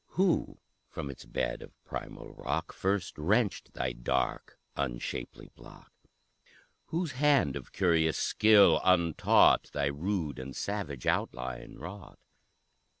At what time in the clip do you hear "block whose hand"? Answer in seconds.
5.55-7.55